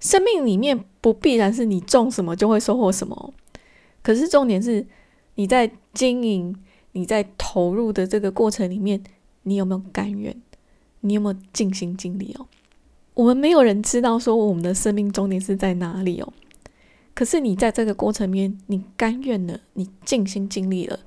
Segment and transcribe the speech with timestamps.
[0.00, 3.34] 生命里面不必然是你种什么就会收获什么，
[4.02, 4.86] 可是重点是
[5.34, 6.56] 你在经营、
[6.92, 9.02] 你在投入的这个过程里面，
[9.42, 10.34] 你有没有甘愿？
[11.02, 12.46] 你有没有尽心尽力哦？
[13.14, 16.32] 我们没有人知道说我们的生命终点是在哪里哦。
[17.14, 21.00] 可是你在这个过程里面，你甘愿了，你尽心尽力了，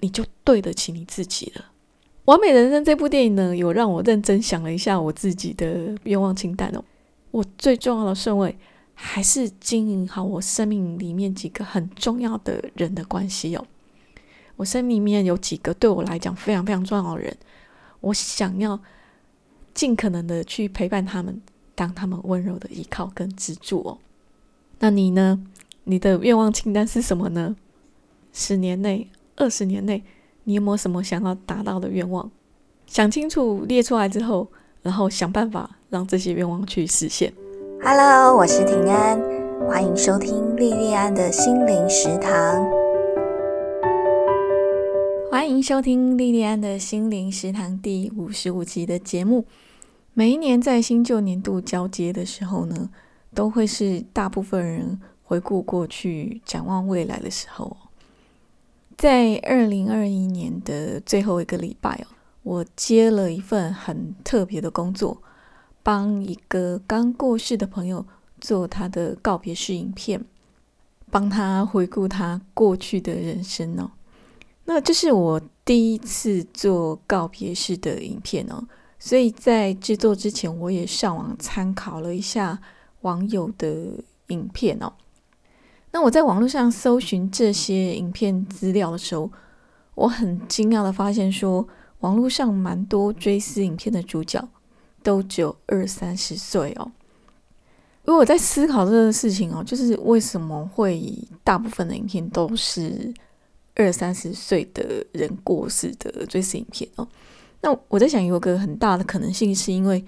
[0.00, 1.62] 你就对得起你自己了。
[2.24, 6.84] 《完美人生》这部电影呢，有让我认真想了一下我自己的愿望清单哦。
[7.30, 8.56] 我最重要的顺位
[8.94, 13.66] 还是经营好我生命里面几个很重要的人的关系哦。
[14.56, 17.36] 我生命里面有几个对我来讲非常非常重要的人，
[18.00, 18.80] 我想要
[19.74, 21.42] 尽可能的去陪伴他们，
[21.74, 23.98] 当他们温柔的依靠跟支柱哦。
[24.78, 25.44] 那你呢？
[25.84, 27.54] 你的愿望清单是什么呢？
[28.32, 30.02] 十年内、二十年内，
[30.44, 32.30] 你有没有什么想要达到的愿望？
[32.86, 34.50] 想清楚列出来之后，
[34.86, 37.32] 然后想办法让这些愿望去实现。
[37.82, 39.20] Hello，我是平安，
[39.66, 42.64] 欢迎收听莉莉安的心灵食堂。
[45.28, 49.44] 欢迎收听莉莉安的心灵食堂第五十五集的节目。
[50.14, 52.88] 每一年在新旧年度交接的时候呢？
[53.34, 57.76] 都会是大部分人回顾过去、展望未来的时候。
[58.96, 62.06] 在二零二一年的最后一个礼拜哦，
[62.46, 65.20] 我接了一份很特别的工作，
[65.82, 68.06] 帮一个刚过世的朋友
[68.40, 70.24] 做他的告别式影片，
[71.10, 73.90] 帮他回顾他过去的人生哦。
[74.66, 78.62] 那这是我第一次做告别式的影片哦，
[78.96, 82.60] 所以在制作之前，我也上网参考了一下。
[83.02, 84.92] 网友的影片哦，
[85.92, 89.30] 那我在网络上搜寻这些影片资料的时候，
[89.94, 91.68] 我很惊讶的发现，说
[92.00, 94.48] 网络上蛮多追思影片的主角
[95.02, 96.90] 都只有二三十岁哦。
[98.04, 103.12] 如果我在思考这个事情哦，就是为什么会大部分的影片都是
[103.74, 107.08] 二三十岁的人过世的追思影片哦？
[107.60, 110.04] 那我在想，有个很大的可能性是因为。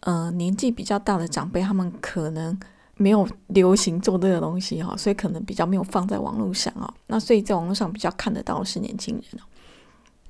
[0.00, 2.54] 呃，年纪比较大的长辈，他们可能
[2.98, 6.92] 没有流行做这个东西哈，所以可能比较没有放在网络上啊。
[7.06, 9.44] 那所以在网络上比较看得到的是年轻人哦。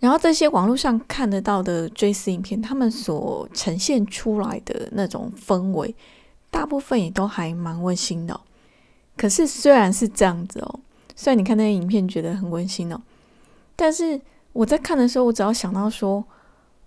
[0.01, 5.95] 然后这些网络上看得到的追思影片，他们所呈现出来的那种氛围，
[6.51, 8.39] 大部分也都还蛮温馨的。
[9.17, 10.81] 可是虽然是这样子哦，
[11.15, 13.01] 虽然你看那些影片觉得很温馨哦，
[13.77, 14.21] 但是
[14.53, 16.25] 我在看的时候，我只要想到说，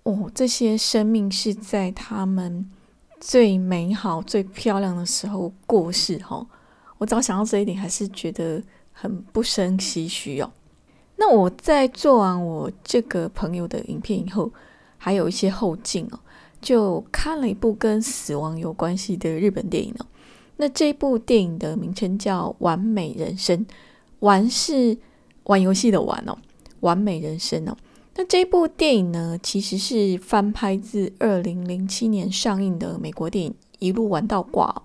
[0.04, 2.70] 哦，这些生命是在他们。
[3.20, 6.46] 最美好、最漂亮的时候过世哈，
[6.98, 10.48] 我只要想到这一点，还是觉得很不胜唏嘘哦。
[11.20, 14.52] 那我在做完我这个朋友的影片以后，
[14.96, 16.18] 还有一些后劲哦，
[16.60, 20.06] 就看了一部跟死亡有关系的日本电影哦。
[20.58, 23.58] 那这部电影的名称叫《完美人生》，
[24.20, 24.96] 玩是
[25.44, 26.32] 玩游戏的玩哦，
[26.80, 27.76] 《完美人生》哦。
[28.14, 34.66] 那这部电影呢，其实是翻拍自二零零七年上映的美国电影《一路玩到挂》。《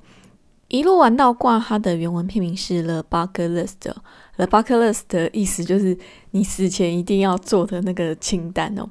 [0.67, 3.77] 一路玩到挂》它的原文片名是《The Bucket List》。
[4.35, 5.97] 《The Bucket List》的意思就是
[6.31, 8.89] 你死前一定要做的那个清单哦。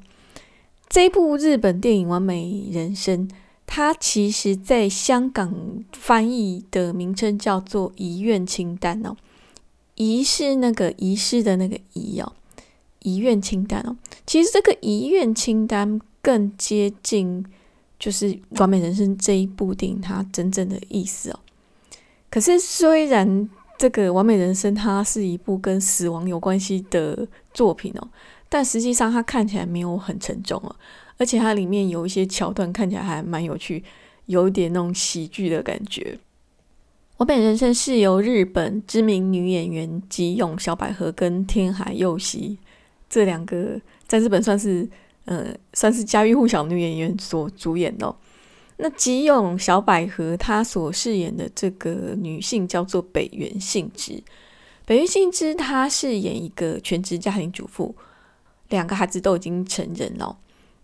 [0.89, 3.29] 这部日本电影《完美人生》，
[3.67, 9.17] 它其实在香港翻译的名称叫做《遗愿清单》哦。
[9.95, 12.33] 遗是那个遗失的那个遗哦。
[13.05, 17.45] 遗愿清单哦，其实这个遗愿清单更接近
[17.99, 21.41] 就是《完美人生》这一部电影它真正的意思哦。
[22.31, 23.51] 可是虽然
[23.83, 28.09] 这个《完美人生》它是一部跟死亡有关系的作品哦，
[28.49, 30.77] 但实际上它看起来没有很沉重哦，
[31.19, 33.83] 而且它里面有一些桥段看起来还蛮有趣，
[34.27, 36.17] 有一点那种喜剧的感觉。
[37.17, 42.57] 《完美人生》是由日本知名女演员吉永小百合跟天海佑希。
[43.11, 44.89] 这两个在日本算是
[45.25, 48.15] 呃算是家喻户晓女演员所主演的。
[48.79, 54.23] 那吉永小百合她所饰演的这个女性叫做北原幸之。
[54.85, 57.95] 北原幸之她饰演一个全职家庭主妇，
[58.71, 60.37] 两个孩子都已经成人了。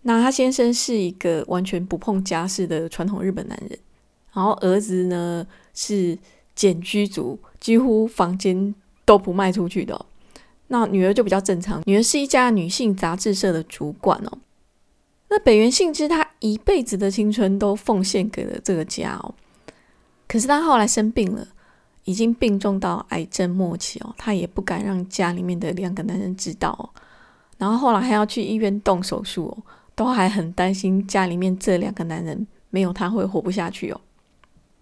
[0.03, 3.77] 那她先生是一个完全不碰家事的传统日本男人，
[4.33, 6.17] 然后儿子呢是
[6.55, 8.73] 简居族，几乎房间
[9.03, 10.05] 都不卖出去的。
[10.67, 14.37] 那女儿就比较正常，女儿是一家女性杂志社的主管哦。
[15.29, 19.33] 那北原幸之他一辈子的青春都奉献给了这个家哦。
[20.27, 21.47] 可是他后来生病了，
[22.03, 26.89] 已经病重到癌症末期哦，他也不敢让家里面的两个男人知道哦。
[27.57, 29.63] 然后后来还要去医院动手术哦，
[29.95, 34.01] 都还很担心家里面这两个男人没有他会活不下去哦。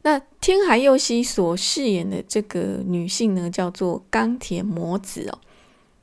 [0.03, 5.39] 那天海佑希所饰演的这个女性呢，叫做钢铁魔子哦。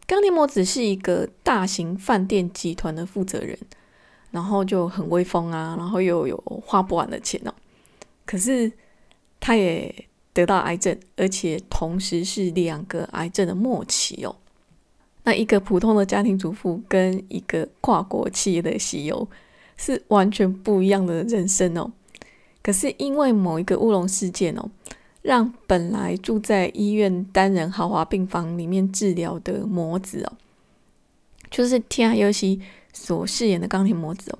[0.06, 3.58] 钢铁魔子是一个大型饭店集团的负责人，
[4.34, 6.36] 然后就很威风啊，然后又有
[6.66, 7.54] 花不完的钱哦。
[8.26, 8.70] 可是
[9.38, 9.94] 他也
[10.32, 14.34] 得到癌症，而且同时是两个癌症的末期哦。
[15.22, 19.24] 那一个普通的家庭主妇跟一个跨国企业的 CEO
[19.76, 21.92] 是完全不一样的人生哦。
[22.60, 24.68] 可是因为某一个乌龙事件哦，
[25.22, 30.32] 让本来住在医院单人豪华病房里面治疗的魔子哦，
[31.50, 32.60] 就是天海佑希
[32.94, 34.38] 所饰演的钢铁魔子哦，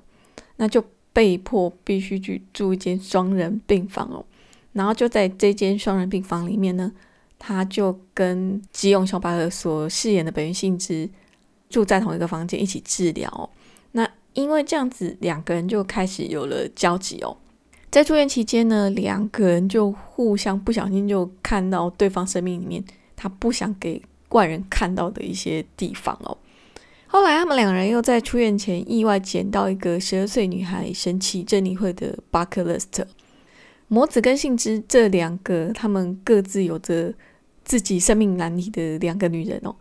[0.55, 4.25] 那就被迫必须去住一间双人病房哦。
[4.73, 6.91] 然后就在这间双人病房里面呢，
[7.37, 11.09] 他就跟吉永小百合所饰演的本原信之
[11.69, 13.49] 住在同一个房间一起治疗。
[13.91, 17.37] 那因为这样子，两个人就开始有了交集哦。
[17.89, 22.83] 在住院期间呢，两个人就互相不小心就看到对方生命里面
[23.15, 26.37] 他不想给外人看到的一些地方哦。
[27.15, 33.07] 后来他们两人又在出院前意外捡到一个十二岁女孩神奇珍妮会的巴克勒斯特。
[33.87, 37.13] 魔子跟信之这两个，他们各自有着
[37.63, 39.73] 自己生命难题的两个女人哦，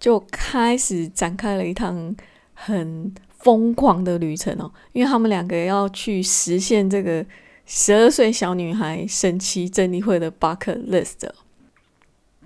[0.00, 2.16] 就开始展开了一趟
[2.52, 7.24] 很疯狂的旅程哦，因为他们两个要去实现这个。
[7.64, 11.30] 十二岁小女孩神奇珍妮会的巴克 list，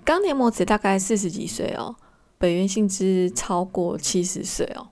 [0.05, 1.95] 钢铁魔子大概四十几岁哦，
[2.37, 4.89] 本原信之超过七十岁哦。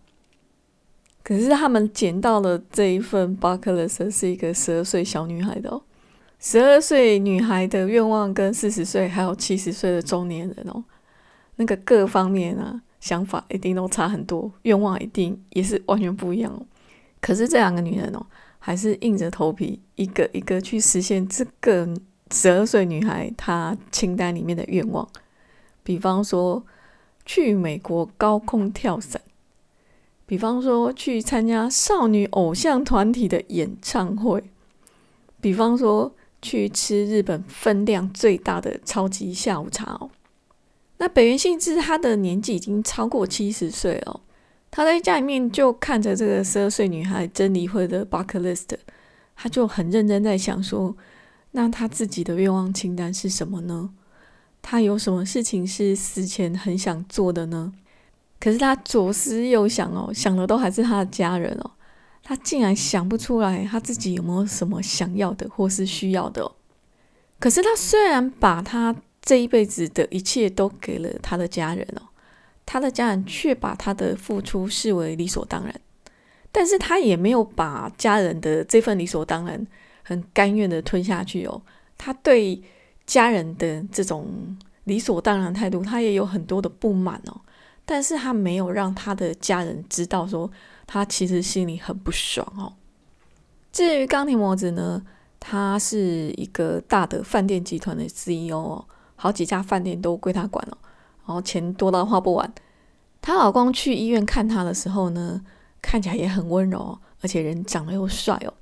[1.24, 5.82] 可是他们捡到了这一份巴克勒斯是一个十二岁小女孩的哦。
[6.40, 10.84] 十二岁女孩的愿望跟四十岁还有七十岁的中年人哦，
[11.56, 16.66] 那个各方面啊想法一定都差很多，愿望一定也是完全不一样哦。
[17.20, 18.26] 可是这两个女人哦。
[18.58, 21.88] 还是硬着头皮一个一个去实现这个
[22.32, 25.08] 十二岁女孩她清单里面的愿望，
[25.84, 26.66] 比方说
[27.26, 29.22] 去美国高空跳伞，
[30.26, 34.44] 比方说去参加少女偶像团体的演唱会，
[35.42, 40.12] 比方说去吃日本分量最大的超级下午茶哦。
[40.98, 44.22] 那北原幸之他的年纪已经超过七十岁了。
[44.72, 48.78] 他在家里面就看着这个十二岁女孩珍妮会的 bucket list，
[49.36, 50.96] 他就很认真在想说，
[51.52, 53.92] 那他自己的愿望清单是什么呢？
[54.68, 57.72] 他有什么事情是死前很想做的呢？
[58.40, 61.72] 可是他左思右想哦，想的都还是他的家人哦，
[62.24, 66.52] 他竟然想不出来他自己有没有什么想要的或是需要的。
[67.38, 72.02] 可是他虽然把他这一辈子的一切都给了他的家人哦。
[72.66, 75.82] 他的家人却把他的付出视为理所当然，
[76.52, 79.68] 但是他也没有把家人的这份理所当然
[80.02, 81.62] 很甘愿的吞下去哦。
[81.96, 82.60] 他对
[83.06, 87.42] 家人的这种理所当然态度，他也有很多的不满哦。
[87.86, 90.50] 但是他没有让他的家人知道，说
[90.88, 92.74] 他其实心里很不爽哦。
[93.72, 95.04] 至于钢铁魔子呢，
[95.40, 98.86] 他是一个大的饭店集团的 CEO 哦，
[99.16, 100.78] 好几家饭店都归他管了。
[101.28, 102.54] 然后钱多到花不完。
[103.22, 105.42] 她老公去医院看她的时候呢，
[105.82, 108.54] 看起来也很温柔，而且人长得又帅哦，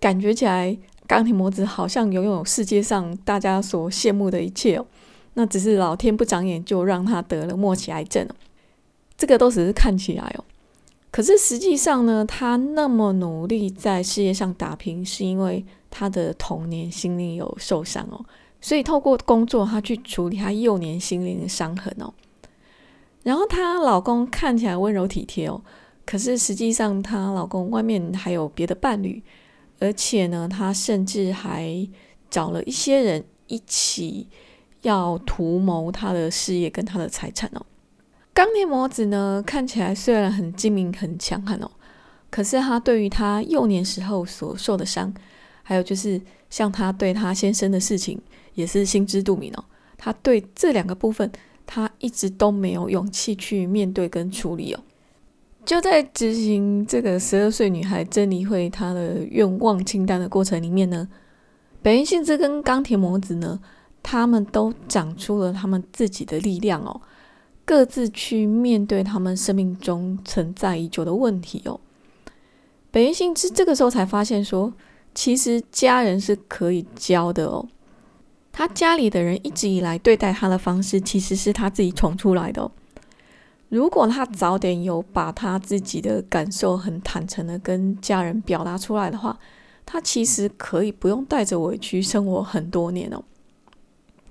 [0.00, 4.86] 感觉起来钢铁魔子好像拥有世界上大家所羡慕的一切哦。
[5.34, 8.34] 那只是老天不长眼，就让他得了末期癌症哦。
[9.16, 10.44] 这个都只是看起来哦，
[11.10, 18.24] 可是实际上呢，他那么努力在事业上打拼，是因为他的童年心灵有受伤哦。
[18.60, 22.14] 所以透过工作，她去处理她幼年心灵的伤痕哦。
[23.22, 25.60] 然后她老公看起来温柔体贴哦，
[26.06, 29.22] 可是实际上她老公外面还有别的伴侣，
[29.78, 31.88] 而且呢，他甚至还
[32.30, 34.28] 找了一些人一起
[34.82, 37.64] 要图谋他的事业跟他的财产哦。
[38.32, 41.70] 钢铁魔子呢，看起来虽然很精明很强悍哦，
[42.30, 45.12] 可是他对于他幼年时候所受的伤，
[45.62, 48.20] 还有就是像他对他先生的事情。
[48.54, 49.64] 也是心知肚明哦，
[49.98, 51.28] 他对这两个部分，
[51.66, 54.80] 他一直都没有勇气去面对跟处理哦。
[55.64, 61.08] 就在执行这个十二岁女孩珍妮会她的愿望清单的过程里面呢，
[61.82, 63.58] 北原信之跟钢铁魔子呢，
[64.02, 67.00] 他们都长出了他们自己的力量哦，
[67.64, 71.80] 各自去面对他们生命中存在已久的问题哦。
[72.90, 74.72] 北原信之这个时候才发现说，
[75.14, 77.66] 其实家人是可以教的哦。
[78.52, 82.70] 他家里的人一直以来对待他的方式，其实是他自己宠出来的。
[83.74, 89.36] 如果他早点有把他自己的感受很坦诚的跟家人表达出来的话，
[89.84, 93.20] 他其实可以不用带着委屈生活很多年哦。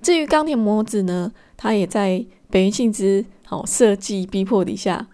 [0.01, 5.05] 至于钢铁模子呢，他也在北原幸之好设计逼迫底下，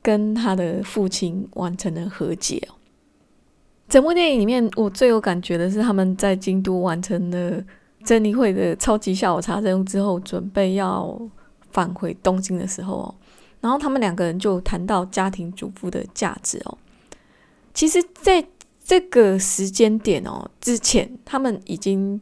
[0.00, 2.78] 跟他的父亲完成了和解哦。
[3.88, 7.60] 整部电影里面，我最有感觉的是他们在京都完成了
[8.04, 11.20] 真理会的超级下午茶任务之后，准备要
[11.72, 13.14] 返回东京的时候哦，
[13.64, 16.76] 然后他们两个人就谈到家庭主妇的价值哦。
[17.72, 18.46] 其实，在
[18.84, 22.20] 这个时间点哦之前，他们已经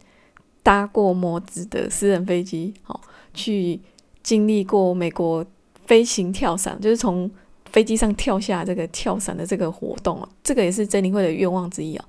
[0.63, 3.01] 搭过摩子的私人飞机，哦，
[3.35, 3.81] 去
[4.23, 5.45] 经历过美国
[5.85, 7.29] 飞行跳伞，就是从
[7.73, 12.05] 飞机上跳下这个跳伞的这个活动哦，这个也是真理会的愿望之一哦。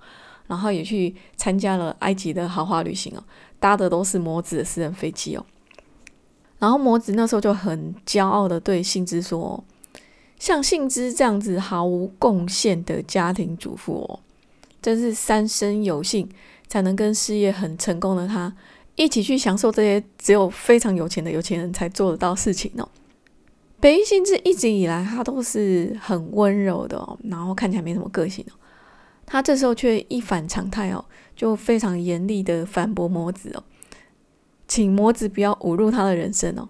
[0.46, 3.24] 然后也去参加了埃及的豪华旅行哦，
[3.60, 5.44] 搭的都是摩子的私人飞机哦。
[6.64, 9.62] 然后摩子那时候就很骄傲的对信之说。
[10.40, 14.20] 像幸之这样子毫无贡献的家庭主妇哦，
[14.82, 16.30] 真是三生有幸
[16.70, 18.54] 才能跟事业很成功的他
[18.96, 22.88] 一起去享受这些只有非常有钱的有钱人才做得到事情哦。
[23.82, 28.56] 北一幸之一直以来他都是很温柔的，然后看起来没什么个性哦，
[29.26, 31.04] 他这时候却一反常态哦，
[31.36, 33.64] 就非常严厉的反驳魔子哦，
[34.74, 36.68] 请魔子不要侮辱他的人生哦。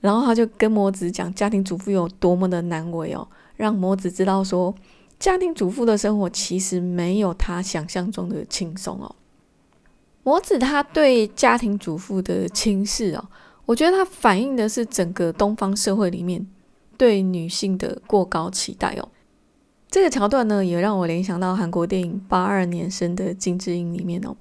[0.00, 4.74] 然后他就跟魔子讲家庭主妇有多么的难为哦，让魔子知道说
[5.18, 9.14] 家庭主妇的生活其实没有他想象中的轻松哦。
[10.22, 13.28] 魔子他对家庭主妇的轻视哦，
[13.66, 16.46] 我觉得他反映的是整个东方社会里面
[16.96, 19.06] 对女性的过高期待哦。
[19.90, 24.34] 这个桥段呢，也让我联想到韩国电影八二年生的金智英里面哦，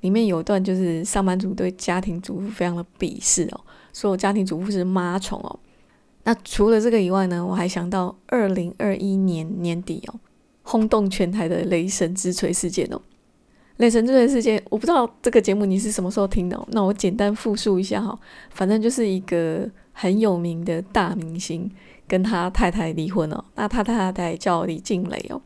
[0.00, 3.60] 里面有段就是上班族对家庭主妇非常的鄙视哦。
[3.92, 5.58] 说家庭主妇是妈虫哦。
[6.24, 10.20] 那除了这个以外呢，我还想到二零二一年年底哦，
[10.62, 13.00] 轰动全台的雷神之锤事件哦。
[13.78, 18.18] 雷神之锤事件，我不知道这个节目你是什么时候听的，那我简单复述一下哈。
[18.50, 21.68] 反正就是一个很有名的大明星
[22.06, 25.40] 跟他太太离婚了，那他太太叫李静蕾哦。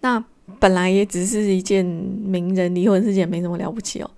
[0.00, 0.24] 那
[0.58, 4.10] 本来也只是一件名人离婚事件，没什么了不起哦。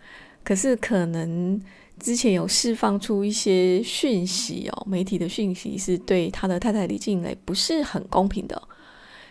[0.42, 1.60] 可是可能。
[1.98, 8.62] 之前有释放出一些讯息哦，媒体的讯息是对他的太太李静蕾不是很公平的，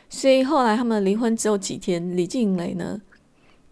[0.10, 3.00] 所以后来他们离婚之后几天，李静蕾呢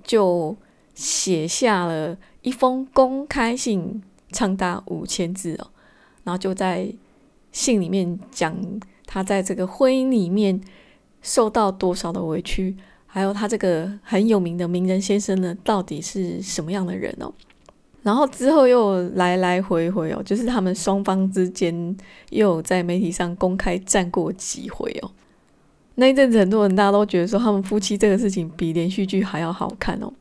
[0.03, 0.55] 就
[0.93, 5.71] 写下了一封公开信，长达五千字哦，
[6.23, 6.87] 然后就在
[7.51, 8.55] 信里面讲
[9.07, 10.61] 他在这个婚姻里面
[11.23, 12.77] 受到多少的委屈，
[13.13, 17.31] 还有他这个很有名的名人先生呢到底是什么样的人哦。
[18.01, 21.95] 然后之后又来来回回哦，就是他们双方之间
[22.31, 25.11] 又在媒体上公开战过几回哦。
[25.93, 30.11] 那一阵子很多人大家都觉得说他们夫妻这个事情比连续剧还要好看哦。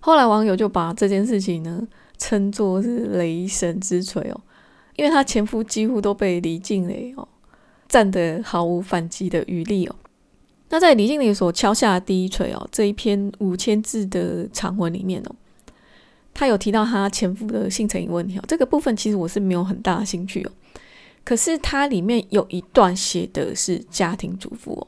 [0.00, 1.86] 后来网友就把这件事情呢
[2.18, 4.40] 称作是雷神之锤哦，
[4.96, 7.28] 因为他前夫几乎都被李静蕾哦
[7.88, 9.94] 战得毫无反击的余力哦。
[10.70, 15.34] 那在李静蕾所敲下的第一锤哦，这一篇五千字的长文里面哦。
[16.34, 20.50] 他有提到他前夫的性成瘾问题哦，这个部分其实我是没有很大的兴趣哦。
[21.24, 24.86] 可是它里面有一段写的是家庭主妇哦，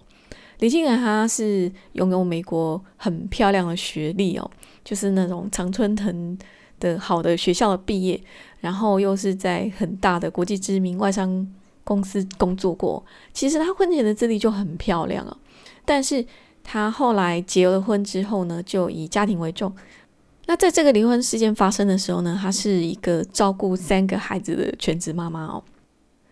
[0.61, 4.51] 李静然她是拥有美国很漂亮的学历哦，
[4.85, 6.39] 就是那种常春藤
[6.79, 8.19] 的好的学校的毕业，
[8.61, 11.47] 然后又是在很大的国际知名外商
[11.85, 13.05] 公司工作过。
[13.35, 15.37] 其实她婚前的资历就很漂亮啊，
[15.91, 16.25] 但是
[16.63, 19.75] 她后来结了婚之后呢，就以家庭为重。
[20.47, 25.65] 那在这个离婚事件发生的时候呢，她是一个照顾三个孩子的全职妈妈哦。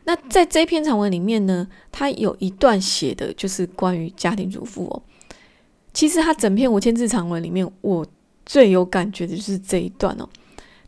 [0.05, 5.03] 那在这篇长文里面呢，她有一段写的就是关于家庭主妇哦。
[5.93, 8.07] 其实她整篇五千字长文里面，我
[8.47, 10.29] 最有感觉的就是这一段哦。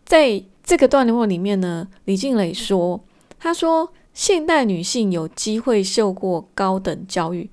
[0.05, 3.00] 在这个段落里面呢，李静蕾说
[3.37, 7.50] ：“她说现代女性有机会受过高等教育，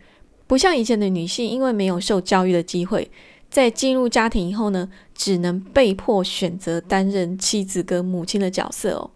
[0.47, 3.11] 不像以前的女性，因为没有受教育的机会。”
[3.49, 9.09] 在进入家庭以后呢，只能被迫选择担任妻子跟母亲的角色哦。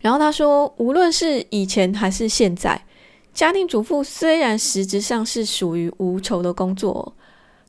[0.00, 2.86] 然后他说，无论是以前还是现在，
[3.34, 7.14] 家庭主妇虽然实质上是属于无酬的工作，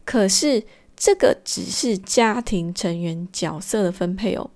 [0.05, 0.63] 可是
[0.95, 4.49] 这个只是家庭成员角色的分配哦。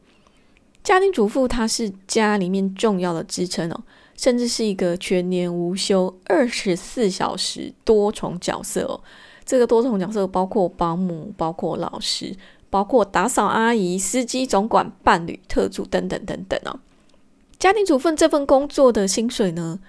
[0.82, 3.84] 家庭主妇她是家里面重要的支撑哦，
[4.16, 9.02] 甚至是一个全年无休、二十四小时多重角色哦。
[9.46, 12.36] 这个多重角色包括保姆、包括老师、
[12.70, 16.80] 包括打扫阿姨、司机、总管、伴侣、特助等等等等哦。
[17.60, 19.80] 家庭主妇这份工作的薪水呢，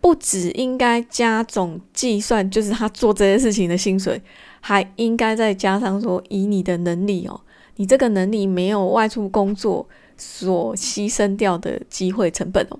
[0.00, 4.22] 不只应该加总计算，就是他做这些事情的薪水，
[4.60, 7.40] 还应该再加上说，以你的能力哦，
[7.76, 12.78] 你这个能力没有外出工作所牺牲掉的机会成本哦，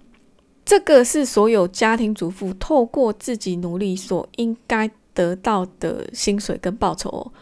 [0.66, 7.32] 这个是所有家庭主妇透过自己努力所应该得到的薪水跟报酬哦，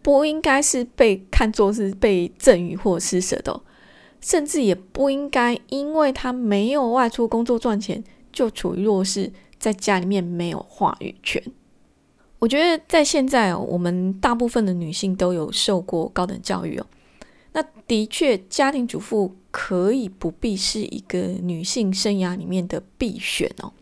[0.00, 3.60] 不应该是被看作是被赠予或施舍的，
[4.22, 8.02] 甚至也不应该因为他没有外出工作赚钱。
[8.30, 11.42] 就处于弱势，在家里面没有话语权。
[12.38, 16.86] 我觉得在现在哦，我们大部分的女性都有受过高等教育哦。
[17.52, 23.72] 那的确，家庭主妇可以不必是一个女性生涯里面的必选哦。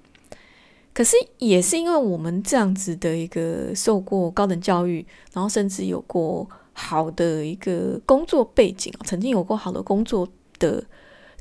[0.94, 10.26] 可是，也是因为我们这样子的一个受过高等教育，然后甚至有过好的一个工作背景曾经有过好的工作
[10.58, 10.82] 的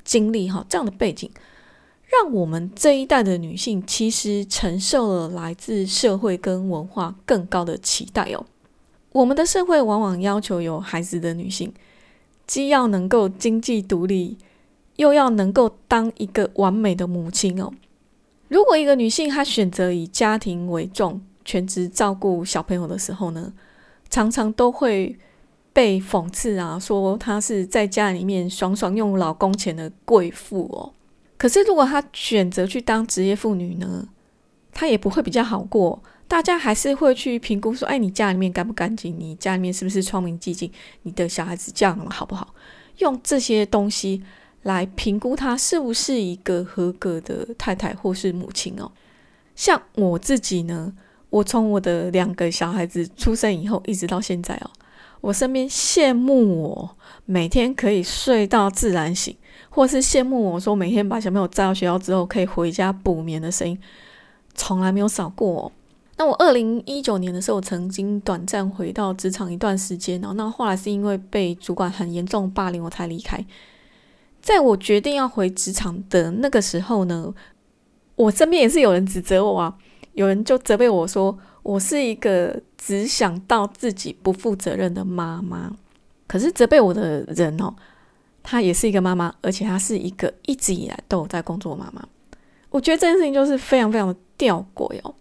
[0.04, 1.32] 经历哈，这样的背景。
[2.08, 8.46] 让我们这一代的女性其实承受了来自社会跟文化更高的期待哦。
[9.12, 11.74] 我们的社会往往要求有孩子的女性，
[12.48, 14.38] 既要能够经济独立，
[14.98, 17.72] 又要能够当一个完美的母亲哦。
[18.48, 23.52] 如果一个女性她选择以家庭为重，全职照顾小朋友的时候呢，
[24.10, 25.18] 常常都会
[25.74, 30.94] 被讽刺啊，说她是在家里面爽爽用老公钱的贵妇哦。
[31.38, 34.08] 可是，如果她选择去当职业妇女呢，
[34.76, 36.00] 他也不会比较好过。
[36.28, 39.16] 大家还是会去评估说：“哎，你家里面干不干净？
[39.18, 40.72] 你家里面是不是窗明几净？
[41.04, 42.54] 你的小孩子教养好不好？”
[42.98, 44.24] 用这些东西
[44.64, 48.92] 来评估他是不是一个合格的太太或是母亲哦。
[49.56, 50.92] 像我自己呢，
[51.30, 54.72] 我从我的两个小孩子出生以后一直到现在哦，
[55.22, 59.36] 我身边羡慕我每天可以睡到自然醒。
[59.70, 63.78] 或是羡慕我说每天把小朋友载到学校之后可以回家补眠的声音，
[64.56, 65.64] 从来没有少过。
[65.64, 65.72] 哦
[66.18, 73.46] 那我二零一九年的时候曾经短暂回到职场一段时间哦，那后来是因为被主管很严重霸凌我才离开。
[74.42, 77.34] 在我决定要回职场的那个时候呢，
[78.16, 79.76] 我身边也是有人指责我啊，
[80.14, 85.76] 有人就责备我说我是一个只想到自己不负责任的妈妈。
[86.28, 87.76] 可是责备我的人哦。
[88.42, 92.08] 她也是一个妈妈，而且她是一个一直以来都有在工作的妈妈。
[92.76, 95.16] 我觉得这件事情就是非常非常的吊诡哦。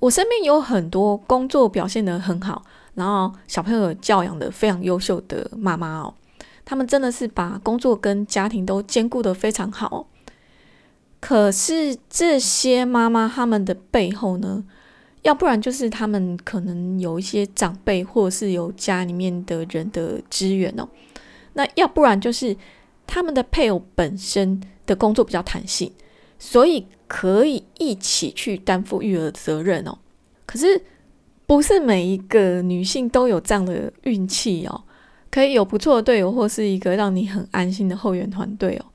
[0.00, 6.12] 我身边有很多工作表现的很好，然后小朋友教养的非常优秀的妈妈哦，
[6.64, 10.08] 他们真的是把工作跟家庭都兼顾的非常好。
[11.20, 14.64] 可是这些妈妈他们的背后呢，
[15.22, 20.88] 要不然就是他们可能有一些长辈，或者是有家里面的人的支援哦。
[21.52, 22.56] 那要不然就是
[23.06, 25.92] 他们的配偶本身的工作比较弹性，
[26.40, 29.96] 所以可以一起去担负育儿责任哦。
[30.44, 30.82] 可是
[31.46, 34.82] 不是每一个女性都有这样的运气哦，
[35.30, 38.86] 可以有不错的队友或是一个让你很安心的后援团队哦，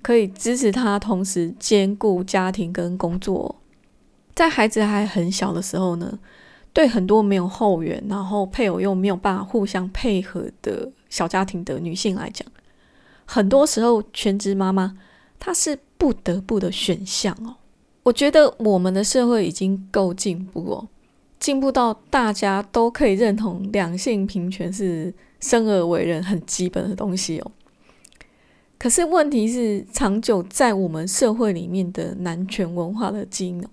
[0.00, 3.56] 可以支持她同时兼顾家庭跟工作。
[4.34, 6.18] 在孩子还很小的时候呢，
[6.72, 10.92] 对很多没有后援，然后配偶又没有办法互相配合的。
[11.10, 12.44] 小家庭的女性来讲，
[13.24, 14.96] 很多时候全职妈妈
[15.44, 17.54] 它是不得不的选项哦。
[18.02, 20.88] 我觉得我们的社会已经够进步哦，
[21.38, 27.52] 进步到大家都可以认同两性平权是生而为人很基本的东西哦。
[28.78, 33.68] 可是问题是，长久在我们社会里面的男权文化的基因哦，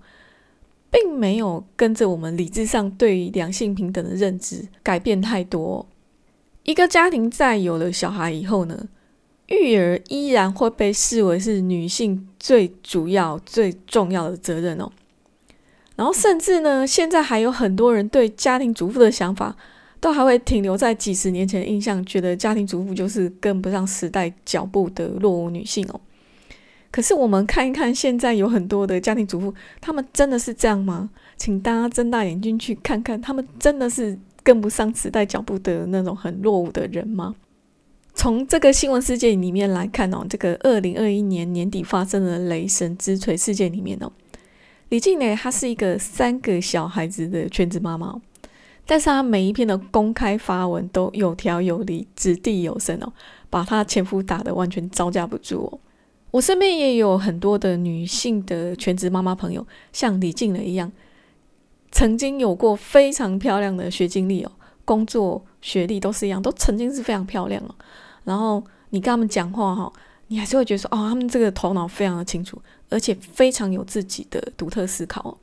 [0.91, 5.87] 并没有跟着我们理智上对于两性平等的认知改变太多。
[6.63, 8.89] 一个家庭在有了小孩以后呢，
[9.51, 14.91] 育儿依然会被视为是女性最主要、最重要的责任哦。
[15.95, 19.55] 然后，甚至呢，现在还有很多人对家庭主妇的想法，
[19.99, 25.99] 都还会停留在几十年前的印象，觉得家庭主妇就是跟不上时代脚步的落伍女性哦。
[26.91, 31.09] 可是，我们看一看现在有很多的家庭主妇，他们真的是这样吗？
[31.37, 34.17] 请大家睁大眼睛去看看，他们真的是。
[34.43, 37.35] 跟不上时代脚步的那种很落伍的人吗？
[38.13, 44.11] 从这个新闻事件里面来看哦，这个二零二一年年底发生的雷神之锤事件里面哦，
[44.89, 48.21] 李静蕾她是一个三个小孩子的全职妈妈，
[48.85, 53.11] 但是她每一篇的公开发文都有条有理、掷地有声哦，
[53.49, 55.79] 把她前夫打得完全招架不住哦。
[56.31, 60.91] 我身边也有很多的女性的全职妈妈朋友，像李静蕾一样。
[61.93, 64.51] 曾经有过非常漂亮的学经历哦，
[64.91, 67.73] 工作学历都是一样，都曾经是非常漂亮哦。
[68.25, 69.89] 然后你跟他们讲话哈，
[70.27, 75.37] 你还是会觉得说，哦，他们这个头脑非常的清楚，而且非常有自己的独特思考。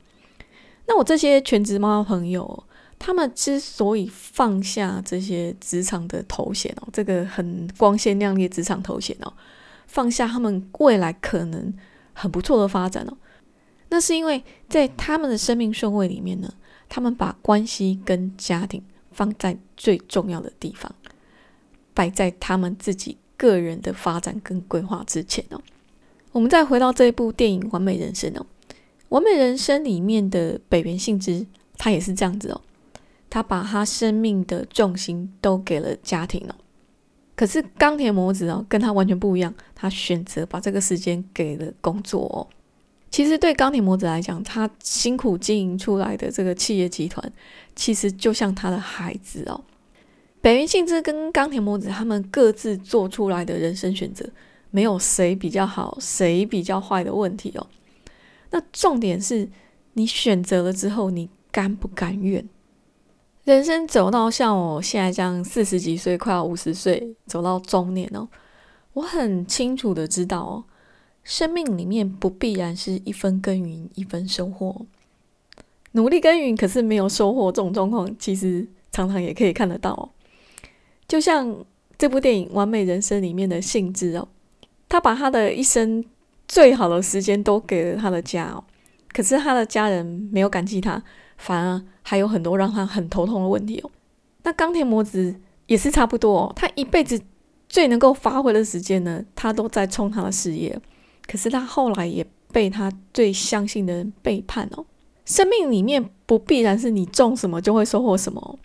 [0.85, 2.63] 那我这些全职妈妈朋友，
[2.99, 9.33] 他们之所以放下这些职场的头衔哦，这个很光鲜亮丽职场头衔哦，
[9.87, 11.73] 放下他们未来可能
[12.13, 13.17] 很不错的发展哦，
[13.89, 16.53] 那是因为在他们的生命顺位里面呢，
[16.87, 18.83] 他们把关系跟家庭
[19.19, 20.95] 放在最重要的地方，
[21.93, 25.59] 摆在他们自己个人的发展跟规划之前哦。
[26.31, 28.45] 我们再回到这一部电影《完美人生》哦，
[29.09, 31.45] 《完美人生》里面的北原幸之，
[31.77, 32.61] 他也是这样子哦，
[33.29, 36.55] 他把他生命的重心都给了家庭哦。
[37.35, 42.47] 可是钢铁魔子哦，跟他完全不一样，他选择把这个时间给了工作哦。
[43.11, 47.31] 其实对钢铁魔子来讲，他辛苦经营出来的这个企业集团，
[47.75, 49.61] 其实就像他的孩子哦。
[50.41, 54.29] 北原信之跟钢铁魔子他们各自做出来的人生选择，
[54.71, 57.67] 没有谁比较好，谁比较坏的问题哦。
[58.51, 59.49] 那重点是
[59.93, 62.47] 你选择了之后，你甘不甘愿？
[63.43, 68.27] 人生走到像我现在这样四十几岁，快要五十岁，走到中年哦，
[68.93, 70.63] 我很清楚的知道哦。
[71.23, 74.85] 生命里面不必然是一分耕耘一分收获，
[75.91, 80.11] 努力耕耘可是没有收获这种状况，其实常常也可以看得到。
[81.07, 81.65] 就像
[81.97, 84.27] 这部电影《完美人生》里面的性质哦，
[84.87, 86.03] 他把他的一生
[86.47, 88.63] 最好的时间都给了他的家哦，
[89.11, 91.03] 可是他的家人没有感激他，
[91.37, 93.91] 反而还有很多让他很头痛的问题哦。
[94.43, 95.35] 那钢铁魔子
[95.67, 97.21] 也是差不多哦，他一辈子
[97.67, 100.79] 最能够发挥的时间呢，他都在冲他的事业。
[101.29, 104.83] 可是他后来也被他最相信的人背叛哦。
[105.25, 108.57] 生命里面不必然是你种什么就会收获什么，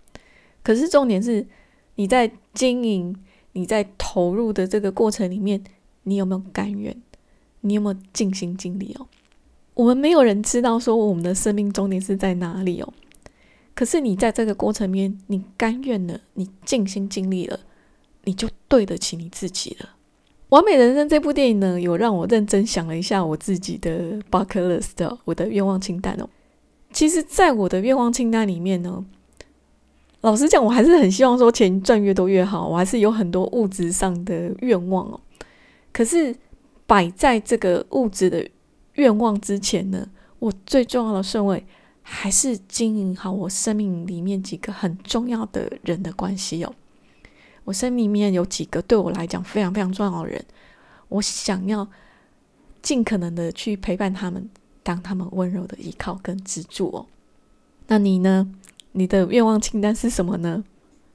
[0.62, 1.46] 可是重点是
[1.96, 3.14] 你在经营、
[3.52, 5.62] 你在投入的这个过程里面，
[6.04, 6.96] 你有没有甘愿？
[7.60, 9.06] 你有没有尽心尽力哦？
[9.74, 12.90] 我们没有人知道说我们的生命终点是在哪里哦。
[13.74, 17.60] 可是你在这个过程里面，你甘愿了，你尽心尽力了，
[18.24, 19.90] 你就对得起你自己了。
[20.54, 26.28] 完美人生这部电影呢，有让我认真想了一下我自己的 bucket list，我的愿望清单哦。
[26.92, 29.04] 其实，在我的愿望清单里面呢，
[30.20, 35.18] 老实讲，我还是很希望说钱赚越多越好，我还是有很多物质上的愿望哦。
[35.92, 36.32] 可是，
[36.86, 38.48] 摆在这个物质的
[38.92, 41.66] 愿望之前呢，我最重要的顺位
[42.00, 46.72] 还是经营好我生命里面几个很重要的人的关系哦。
[47.64, 50.44] 我生命里面有几个对我来讲非常非常重要的人，
[51.08, 51.88] 我想要
[52.82, 54.48] 尽可能的去陪伴他们，
[54.82, 57.06] 当他们温柔的依靠跟支柱哦。
[57.86, 58.50] 那你呢？
[58.92, 60.62] 你的愿望清单是什么呢？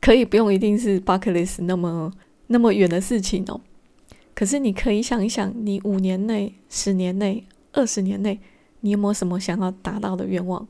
[0.01, 2.11] 可以不用一定是 bucket list 那么
[2.47, 3.61] 那么远的事情哦。
[4.33, 8.39] 可是你可以想一想，你五年内、十年内、二十年内，
[8.81, 10.67] 你有没有什么想要达到的愿望？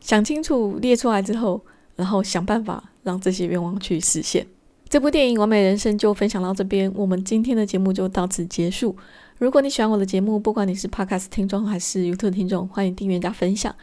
[0.00, 1.60] 想清楚列出来之后，
[1.96, 4.46] 然后想办法让这些愿望去实现。
[4.88, 8.96] 这部电影《完美人生》就分享到这边，我们今天的节目就到此结束。
[9.38, 13.74] 如果你喜欢我的节目，不管你是 Podcast 听众还是 YouTube 听众，欢迎订阅加分享。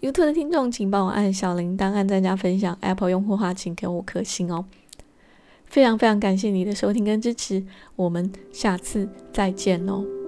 [0.00, 2.78] YouTube 的听众请帮我按小铃铛、按赞加分享。
[2.80, 4.64] Apple 用户的话，请给我颗星哦。
[5.64, 7.64] 非常非常感谢你的收听跟支持，
[7.96, 10.23] 我们下次再见哦。